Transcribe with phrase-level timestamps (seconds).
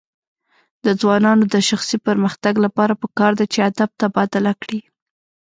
[0.85, 4.79] د ځوانانو د شخصي پرمختګ لپاره پکار ده چې ادب تبادله کړي.